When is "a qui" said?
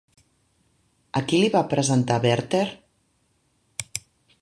1.21-1.43